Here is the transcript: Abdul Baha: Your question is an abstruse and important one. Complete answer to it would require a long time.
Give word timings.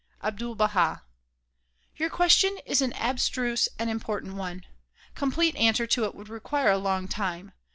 Abdul 0.23 0.55
Baha: 0.55 1.03
Your 1.95 2.09
question 2.09 2.57
is 2.65 2.81
an 2.81 2.91
abstruse 2.93 3.69
and 3.77 3.87
important 3.87 4.33
one. 4.33 4.65
Complete 5.13 5.55
answer 5.55 5.85
to 5.85 6.05
it 6.05 6.15
would 6.15 6.27
require 6.27 6.71
a 6.71 6.79
long 6.79 7.07
time. 7.07 7.51